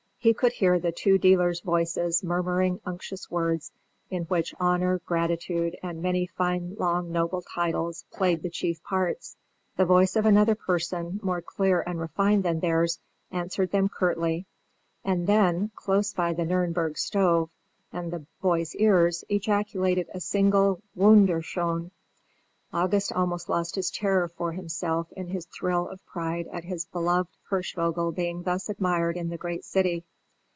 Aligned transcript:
He 0.23 0.35
could 0.35 0.51
hear 0.53 0.77
the 0.77 0.91
two 0.91 1.17
dealers' 1.17 1.61
voices 1.61 2.23
murmuring 2.23 2.79
unctuous 2.85 3.31
words, 3.31 3.71
in 4.11 4.25
which 4.25 4.53
"honour," 4.61 4.99
"gratitude," 4.99 5.75
and 5.81 5.99
many 5.99 6.27
fine 6.27 6.75
long 6.77 7.11
noble 7.11 7.41
titles 7.41 8.05
played 8.13 8.43
the 8.43 8.49
chief 8.51 8.83
parts. 8.83 9.35
The 9.77 9.85
voice 9.85 10.15
of 10.15 10.27
another 10.27 10.53
person, 10.53 11.19
more 11.23 11.41
clear 11.41 11.81
and 11.87 11.99
refined 11.99 12.43
than 12.43 12.59
theirs, 12.59 12.99
answered 13.31 13.71
them 13.71 13.89
curtly, 13.89 14.45
and 15.03 15.25
then, 15.25 15.71
close 15.75 16.13
by 16.13 16.33
the 16.33 16.43
Nürnberg 16.43 16.99
stove 16.99 17.49
and 17.91 18.13
the 18.13 18.23
boy's 18.43 18.75
ear, 18.75 19.09
ejaculated 19.27 20.07
a 20.13 20.19
single 20.19 20.83
"Wunderschön!" 20.95 21.89
August 22.73 23.11
almost 23.11 23.49
lost 23.49 23.75
his 23.75 23.89
terror 23.91 24.29
for 24.29 24.53
himself 24.53 25.11
in 25.13 25.27
his 25.27 25.45
thrill 25.47 25.89
of 25.89 26.05
pride 26.05 26.47
at 26.53 26.63
his 26.63 26.85
beloved 26.85 27.29
Hirschvogel 27.49 28.13
being 28.13 28.43
thus 28.43 28.69
admired 28.69 29.17
in 29.17 29.27
the 29.29 29.35
great 29.37 29.65
city. 29.65 30.05